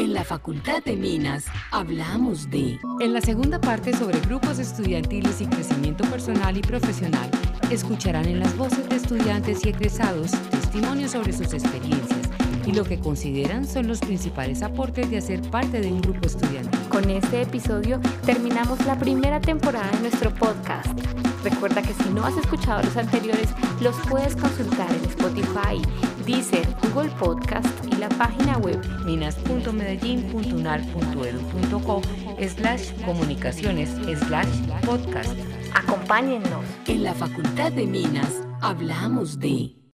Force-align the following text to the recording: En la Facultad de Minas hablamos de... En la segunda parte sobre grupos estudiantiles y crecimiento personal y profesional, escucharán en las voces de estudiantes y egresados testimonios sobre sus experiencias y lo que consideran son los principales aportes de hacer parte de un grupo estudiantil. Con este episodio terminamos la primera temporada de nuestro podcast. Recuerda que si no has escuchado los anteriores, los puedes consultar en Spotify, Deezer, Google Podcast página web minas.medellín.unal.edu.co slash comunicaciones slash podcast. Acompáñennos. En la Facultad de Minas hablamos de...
En 0.00 0.14
la 0.14 0.24
Facultad 0.24 0.82
de 0.82 0.96
Minas 0.96 1.44
hablamos 1.70 2.48
de... 2.48 2.80
En 3.00 3.12
la 3.12 3.20
segunda 3.20 3.60
parte 3.60 3.94
sobre 3.94 4.18
grupos 4.20 4.58
estudiantiles 4.58 5.42
y 5.42 5.46
crecimiento 5.46 6.04
personal 6.04 6.56
y 6.56 6.62
profesional, 6.62 7.30
escucharán 7.70 8.24
en 8.24 8.40
las 8.40 8.56
voces 8.56 8.88
de 8.88 8.96
estudiantes 8.96 9.62
y 9.62 9.68
egresados 9.68 10.30
testimonios 10.50 11.10
sobre 11.10 11.34
sus 11.34 11.52
experiencias 11.52 12.30
y 12.64 12.72
lo 12.72 12.84
que 12.84 12.98
consideran 12.98 13.66
son 13.66 13.88
los 13.88 13.98
principales 14.00 14.62
aportes 14.62 15.10
de 15.10 15.18
hacer 15.18 15.42
parte 15.50 15.82
de 15.82 15.92
un 15.92 16.00
grupo 16.00 16.28
estudiantil. 16.28 16.80
Con 16.88 17.10
este 17.10 17.42
episodio 17.42 18.00
terminamos 18.24 18.82
la 18.86 18.98
primera 18.98 19.38
temporada 19.38 19.90
de 19.90 20.00
nuestro 20.00 20.32
podcast. 20.32 20.98
Recuerda 21.44 21.82
que 21.82 21.92
si 21.92 22.08
no 22.08 22.24
has 22.24 22.38
escuchado 22.38 22.82
los 22.82 22.96
anteriores, 22.96 23.50
los 23.82 23.96
puedes 24.08 24.34
consultar 24.34 24.90
en 24.94 25.04
Spotify, 25.10 25.82
Deezer, 26.24 26.66
Google 26.82 27.10
Podcast 27.18 27.69
página 28.20 28.58
web 28.58 28.78
minas.medellín.unal.edu.co 29.06 32.02
slash 32.46 32.92
comunicaciones 33.06 33.88
slash 34.18 34.60
podcast. 34.84 35.32
Acompáñennos. 35.74 36.66
En 36.86 37.04
la 37.04 37.14
Facultad 37.14 37.72
de 37.72 37.86
Minas 37.86 38.42
hablamos 38.60 39.40
de... 39.40 39.79